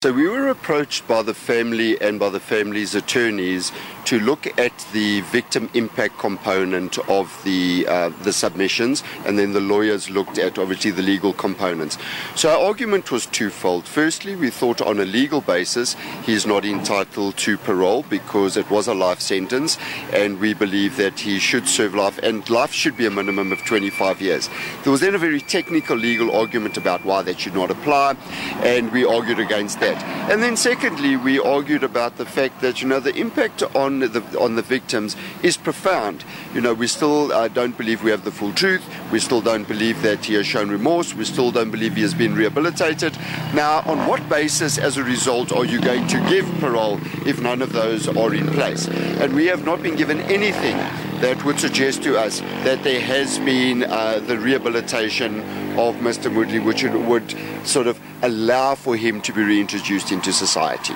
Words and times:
So 0.00 0.12
we 0.12 0.28
were 0.28 0.46
approached 0.46 1.08
by 1.08 1.22
the 1.22 1.34
family 1.34 2.00
and 2.00 2.20
by 2.20 2.28
the 2.28 2.38
family's 2.38 2.94
attorneys 2.94 3.72
to 4.04 4.20
look 4.20 4.46
at 4.56 4.86
the 4.92 5.22
victim 5.22 5.68
impact 5.74 6.18
component 6.18 6.98
of 7.10 7.42
the 7.42 7.84
uh, 7.88 8.10
the 8.22 8.32
submissions, 8.32 9.02
and 9.26 9.36
then 9.36 9.54
the 9.54 9.60
lawyers 9.60 10.08
looked 10.08 10.38
at 10.38 10.56
obviously 10.56 10.92
the 10.92 11.02
legal 11.02 11.32
components. 11.32 11.98
So 12.36 12.48
our 12.48 12.64
argument 12.64 13.10
was 13.10 13.26
twofold. 13.26 13.86
Firstly, 13.86 14.36
we 14.36 14.50
thought 14.50 14.80
on 14.80 15.00
a 15.00 15.04
legal 15.04 15.40
basis 15.40 15.96
he's 16.24 16.46
not 16.46 16.64
entitled 16.64 17.36
to 17.38 17.58
parole 17.58 18.04
because 18.08 18.56
it 18.56 18.70
was 18.70 18.86
a 18.86 18.94
life 18.94 19.20
sentence, 19.20 19.78
and 20.12 20.38
we 20.38 20.54
believe 20.54 20.96
that 20.96 21.18
he 21.18 21.40
should 21.40 21.66
serve 21.66 21.96
life, 21.96 22.18
and 22.22 22.48
life 22.48 22.72
should 22.72 22.96
be 22.96 23.06
a 23.06 23.10
minimum 23.10 23.50
of 23.50 23.58
25 23.64 24.22
years. 24.22 24.48
There 24.84 24.92
was 24.92 25.00
then 25.00 25.16
a 25.16 25.18
very 25.18 25.40
technical 25.40 25.96
legal 25.96 26.30
argument 26.30 26.76
about 26.76 27.04
why 27.04 27.22
that 27.22 27.40
should 27.40 27.54
not 27.54 27.72
apply, 27.72 28.16
and 28.62 28.92
we 28.92 29.04
argued 29.04 29.40
against 29.40 29.80
that 29.80 29.87
that. 29.94 30.30
And 30.30 30.42
then 30.42 30.56
secondly, 30.56 31.16
we 31.16 31.38
argued 31.38 31.82
about 31.82 32.16
the 32.16 32.26
fact 32.26 32.60
that, 32.60 32.82
you 32.82 32.88
know, 32.88 33.00
the 33.00 33.14
impact 33.14 33.62
on 33.74 34.00
the, 34.00 34.22
on 34.38 34.56
the 34.56 34.62
victims 34.62 35.16
is 35.42 35.56
profound. 35.56 36.24
You 36.54 36.60
know, 36.60 36.74
we 36.74 36.86
still 36.86 37.32
uh, 37.32 37.48
don't 37.48 37.76
believe 37.76 38.02
we 38.02 38.10
have 38.10 38.24
the 38.24 38.30
full 38.30 38.52
truth. 38.52 38.82
We 39.10 39.18
still 39.18 39.40
don't 39.40 39.66
believe 39.66 40.02
that 40.02 40.24
he 40.24 40.34
has 40.34 40.46
shown 40.46 40.70
remorse. 40.70 41.14
We 41.14 41.24
still 41.24 41.50
don't 41.50 41.70
believe 41.70 41.94
he 41.94 42.02
has 42.02 42.14
been 42.14 42.34
rehabilitated. 42.34 43.16
Now, 43.54 43.82
on 43.86 44.06
what 44.06 44.28
basis, 44.28 44.78
as 44.78 44.96
a 44.96 45.04
result, 45.04 45.52
are 45.52 45.64
you 45.64 45.80
going 45.80 46.06
to 46.08 46.28
give 46.28 46.46
parole 46.60 47.00
if 47.26 47.40
none 47.40 47.62
of 47.62 47.72
those 47.72 48.08
are 48.08 48.34
in 48.34 48.48
place? 48.48 48.88
And 48.88 49.34
we 49.34 49.46
have 49.46 49.64
not 49.64 49.82
been 49.82 49.96
given 49.96 50.20
anything 50.22 50.76
that 51.20 51.44
would 51.44 51.58
suggest 51.58 52.02
to 52.04 52.16
us 52.16 52.40
that 52.40 52.82
there 52.84 53.00
has 53.00 53.38
been 53.40 53.82
uh, 53.82 54.20
the 54.20 54.38
rehabilitation 54.38 55.40
of 55.78 55.96
Mr. 55.96 56.30
Moodley, 56.30 56.64
which 56.64 56.84
would 56.84 57.66
sort 57.66 57.86
of 57.86 57.98
allow 58.22 58.74
for 58.74 58.96
him 58.96 59.20
to 59.22 59.32
be 59.32 59.42
reintroduced 59.42 60.12
into 60.12 60.32
society. 60.32 60.94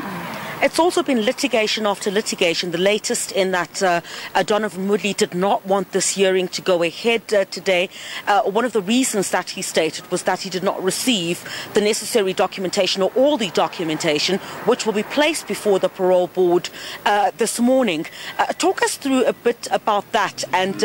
It's 0.63 0.79
also 0.79 1.03
been 1.03 1.23
litigation 1.23 1.87
after 1.87 2.09
litigation, 2.09 2.71
the 2.71 2.79
latest 2.79 3.33
in 3.33 3.51
that 3.51 3.83
uh, 3.83 4.01
uh, 4.33 4.45
Donovan 4.45 4.87
Moodley 4.87 5.13
did 5.13 5.35
not 5.35 5.67
want 5.67 5.91
this 5.91 6.11
hearing 6.11 6.47
to 6.49 6.63
go 6.63 6.85
ahead 6.85 7.35
uh, 7.35 7.47
today. 7.47 7.89
Uh, 8.29 8.43
one 8.43 8.65
of 8.65 8.73
the 8.73 8.81
reasons 8.81 9.33
that 9.33 9.51
he 9.51 9.61
stated 9.61 10.09
was 10.13 10.23
that 10.23 10.43
he 10.43 10.51
did 10.51 10.63
not 10.63 10.81
receive 10.81 11.43
the 11.75 11.81
necessary 11.81 12.33
documentation 12.33 13.03
or 13.03 13.11
all 13.17 13.37
the 13.37 13.51
documentation 13.51 14.39
which 14.65 14.87
will 14.87 14.93
be 14.93 15.03
placed 15.03 15.49
before 15.49 15.81
the 15.81 15.89
parole 15.89 16.29
board 16.29 16.71
uh, 17.07 17.33
this 17.39 17.59
morning. 17.59 18.07
Uh, 18.39 18.47
talk 18.53 18.85
us 18.85 18.97
through 18.97 19.25
a 19.25 19.33
bit 19.33 19.67
about 19.73 20.13
that. 20.13 20.45
And 20.53 20.81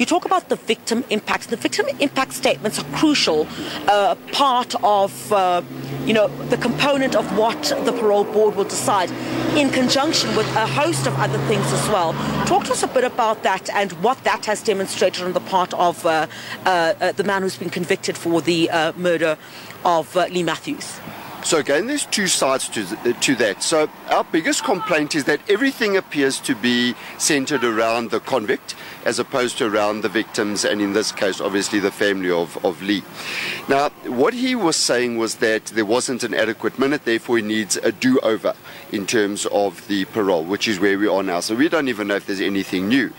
you 0.00 0.06
talk 0.06 0.24
about 0.24 0.48
the 0.48 0.56
victim 0.56 1.04
impact. 1.08 1.50
The 1.50 1.56
victim 1.56 1.86
impact 2.00 2.32
statements 2.32 2.80
are 2.80 2.96
crucial 2.96 3.46
part 4.32 4.74
of 4.82 5.12
you 6.10 6.14
know, 6.14 6.26
the 6.48 6.56
component 6.56 7.14
of 7.14 7.38
what 7.38 7.62
the 7.84 7.92
parole 7.92 8.24
board 8.24 8.56
will 8.56 8.64
decide 8.64 9.12
in 9.56 9.70
conjunction 9.70 10.34
with 10.34 10.46
a 10.56 10.66
host 10.66 11.06
of 11.06 11.16
other 11.20 11.38
things 11.46 11.64
as 11.72 11.88
well. 11.88 12.14
Talk 12.46 12.64
to 12.64 12.72
us 12.72 12.82
a 12.82 12.88
bit 12.88 13.04
about 13.04 13.44
that 13.44 13.70
and 13.70 13.92
what 14.02 14.24
that 14.24 14.44
has 14.46 14.60
demonstrated 14.60 15.22
on 15.22 15.34
the 15.34 15.40
part 15.40 15.72
of 15.74 16.04
uh, 16.04 16.26
uh, 16.66 16.94
uh, 17.00 17.12
the 17.12 17.22
man 17.22 17.42
who's 17.42 17.56
been 17.56 17.70
convicted 17.70 18.18
for 18.18 18.40
the 18.40 18.68
uh, 18.70 18.92
murder 18.96 19.38
of 19.84 20.16
uh, 20.16 20.26
Leigh 20.26 20.42
Matthews. 20.42 20.98
So 21.42 21.58
again, 21.58 21.86
there's 21.86 22.06
two 22.06 22.26
sides 22.26 22.68
to, 22.68 23.12
to 23.12 23.34
that. 23.36 23.62
So 23.62 23.88
our 24.08 24.24
biggest 24.24 24.62
complaint 24.62 25.14
is 25.14 25.24
that 25.24 25.40
everything 25.48 25.96
appears 25.96 26.38
to 26.40 26.54
be 26.54 26.94
centered 27.18 27.64
around 27.64 28.10
the 28.10 28.20
convict 28.20 28.76
as 29.04 29.18
opposed 29.18 29.56
to 29.58 29.66
around 29.66 30.02
the 30.02 30.08
victims 30.08 30.64
and 30.64 30.82
in 30.82 30.92
this 30.92 31.12
case, 31.12 31.40
obviously, 31.40 31.80
the 31.80 31.90
family 31.90 32.30
of, 32.30 32.62
of 32.64 32.82
Leigh. 32.82 33.02
Now, 33.68 33.88
what 34.04 34.34
he 34.34 34.54
was 34.54 34.76
saying 34.76 35.16
was 35.16 35.36
that 35.36 35.66
there 35.66 35.86
wasn't 35.86 36.22
an 36.22 36.34
adequate 36.34 36.78
minute, 36.78 37.04
therefore 37.04 37.38
he 37.38 37.42
needs 37.42 37.76
a 37.78 37.90
do-over 37.90 38.54
in 38.92 39.06
terms 39.06 39.46
of 39.46 39.86
the 39.88 40.04
parole, 40.06 40.44
which 40.44 40.68
is 40.68 40.78
where 40.78 40.98
we 40.98 41.08
are 41.08 41.22
now. 41.22 41.40
So 41.40 41.54
we 41.54 41.68
don't 41.68 41.88
even 41.88 42.08
know 42.08 42.16
if 42.16 42.26
there's 42.26 42.40
anything 42.40 42.88
new. 42.88 43.12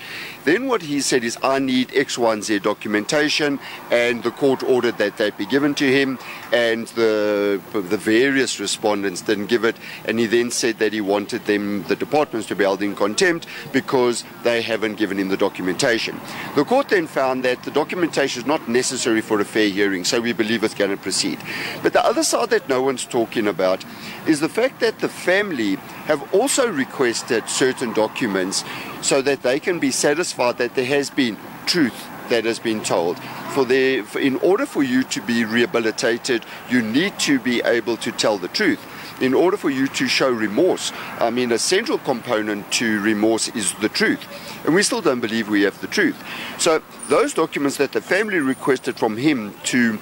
Then 0.44 0.68
what 0.68 0.82
he 0.82 1.02
said 1.02 1.24
is, 1.24 1.38
I 1.44 1.60
need 1.60 1.96
X, 1.96 2.18
Y, 2.18 2.34
and 2.34 2.44
Z 2.44 2.60
documentation, 2.60 3.60
and 3.92 4.24
the 4.24 4.32
court 4.32 4.64
ordered 4.64 4.98
that 4.98 5.18
that 5.18 5.38
be 5.38 5.46
given 5.46 5.76
to 5.76 5.86
him, 5.92 6.18
and 6.52 6.88
the 6.90 7.62
the 7.74 7.98
various 8.12 8.60
respondents 8.60 9.22
didn't 9.22 9.46
give 9.46 9.64
it, 9.64 9.78
and 10.04 10.20
he 10.20 10.26
then 10.26 10.52
said 10.52 10.80
that 10.80 10.92
he 10.92 11.00
wanted 11.00 11.46
them, 11.46 11.84
the 11.84 11.96
departments, 11.96 12.46
to 12.46 12.56
be 12.58 12.66
held 12.66 12.82
in 12.82 12.94
contempt 12.94 13.48
because 13.72 14.26
they 14.44 14.62
haven't 14.62 14.96
given 14.96 15.18
him 15.18 15.30
the 15.30 15.38
documentation. 15.38 16.20
The 16.56 16.66
court 16.66 16.90
then 16.90 17.08
found 17.08 17.46
that 17.46 17.64
the 17.64 17.72
documentation 17.72 18.42
is 18.42 18.46
not 18.46 18.68
necessary 18.68 19.22
for 19.22 19.40
a 19.40 19.46
fair 19.46 19.70
hearing, 19.70 20.04
so 20.04 20.20
we 20.20 20.34
believe 20.34 20.62
it's 20.66 20.74
going 20.74 20.92
to 20.92 20.98
proceed. 20.98 21.40
But 21.82 21.94
the 21.94 22.06
other 22.06 22.24
side 22.24 22.50
that 22.50 22.68
no 22.68 22.82
one's 22.82 23.06
talking 23.06 23.48
about 23.48 23.86
is 24.28 24.42
the 24.42 24.50
fact 24.50 24.82
that 24.82 25.00
the 25.00 25.08
family 25.08 25.76
have 26.12 26.22
also 26.34 26.70
requested 26.70 27.48
certain 27.48 27.94
documents 27.94 28.66
so 29.02 29.22
that 29.22 29.42
they 29.42 29.58
can 29.58 29.80
be 29.80 29.92
satisfied 29.92 30.58
that 30.58 30.76
there 30.76 30.92
has 30.98 31.10
been 31.10 31.38
truth 31.66 32.11
that 32.32 32.46
has 32.46 32.60
been 32.60 32.82
told. 32.82 33.20
For 33.54 33.66
the, 33.66 34.02
for, 34.02 34.20
in 34.20 34.38
order 34.38 34.66
for 34.66 34.82
you 34.82 35.04
to 35.04 35.22
be 35.22 35.46
rehabilitated, 35.46 36.44
you 36.70 36.82
need 36.82 37.20
to 37.20 37.40
be 37.40 37.62
able 37.62 37.98
to 37.98 38.12
tell 38.12 38.38
the 38.38 38.48
truth. 38.48 38.80
In 39.22 39.36
order 39.36 39.58
for 39.58 39.70
you 39.70 39.88
to 39.88 40.08
show 40.08 40.32
remorse, 40.32 40.92
I 41.20 41.30
mean, 41.30 41.52
a 41.52 41.60
central 41.60 42.00
component 42.00 42.72
to 42.74 43.00
remorse 43.02 43.50
is 43.50 43.74
the 43.76 43.90
truth. 43.90 44.26
And 44.66 44.74
we 44.74 44.82
still 44.82 45.02
don't 45.02 45.20
believe 45.20 45.48
we 45.48 45.62
have 45.62 45.80
the 45.80 45.88
truth. 45.88 46.18
So, 46.58 46.82
those 47.08 47.34
documents 47.34 47.78
that 47.78 47.92
the 47.92 48.02
family 48.02 48.40
requested 48.40 48.98
from 48.98 49.18
him 49.18 49.54
to 49.66 50.00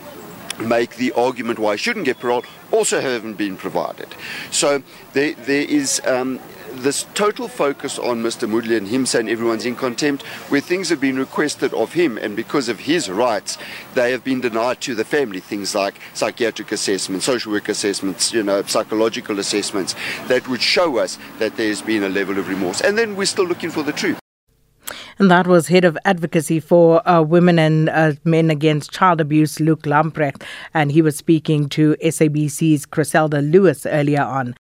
make 0.60 0.96
the 0.96 1.12
argument 1.14 1.60
why 1.60 1.74
he 1.74 1.78
shouldn't 1.78 2.06
get 2.06 2.20
parole 2.20 2.44
also 2.72 3.02
haven't 3.02 3.34
been 3.34 3.58
provided. 3.58 4.08
So, 4.52 4.84
there, 5.14 5.34
there 5.34 5.64
is. 5.64 6.02
Um, 6.06 6.40
this 6.76 7.06
total 7.14 7.48
focus 7.48 8.00
on 8.00 8.24
Mr. 8.24 8.50
Moodley 8.50 8.78
and 8.78 8.88
him 8.88 9.06
saying 9.06 9.30
everyone's 9.30 9.66
in 9.66 9.76
contempt, 9.76 10.24
where 10.50 10.62
things 10.62 10.90
have 10.90 11.02
been 11.02 11.18
requested 11.18 11.74
of 11.74 11.94
him, 11.94 12.18
and 12.18 12.36
because 12.36 12.70
of 12.70 12.80
his 12.80 13.10
rights, 13.10 13.58
they 13.94 14.12
have 14.12 14.24
been 14.24 14.42
denied 14.42 14.82
to 14.82 14.96
the 14.96 15.06
family. 15.06 15.40
Things 15.40 15.76
like 15.76 15.96
psychiatric 16.14 16.72
assessments, 16.72 17.26
social 17.26 17.52
work 17.52 17.70
assessments, 17.70 18.34
you 18.34 18.44
know, 18.44 18.62
psychological 18.64 19.40
assessments 19.40 19.96
that 20.28 20.48
would 20.48 20.62
show 20.62 20.98
us 20.98 21.18
that 21.40 21.58
there's 21.58 21.82
been 21.82 22.04
a 22.04 22.10
level 22.10 22.38
of 22.38 22.48
remorse. 22.48 22.82
And 22.82 22.98
then 22.98 23.16
we're 23.16 23.26
still 23.26 23.46
looking 23.46 23.72
for 23.72 23.84
the 23.84 23.92
truth. 23.92 24.20
And 25.20 25.30
that 25.30 25.48
was 25.48 25.68
head 25.68 25.84
of 25.84 25.98
advocacy 26.06 26.62
for 26.62 27.08
uh, 27.08 27.22
women 27.22 27.60
and 27.60 27.90
uh, 27.90 28.14
men 28.24 28.50
against 28.50 28.92
child 28.92 29.20
abuse, 29.20 29.60
Luke 29.60 29.82
Lamprecht, 29.82 30.44
and 30.74 30.94
he 30.94 31.02
was 31.02 31.18
speaking 31.18 31.68
to 31.70 31.98
SABC's 32.02 32.86
Criselda 32.86 33.42
Lewis 33.42 33.86
earlier 33.86 34.22
on. 34.22 34.56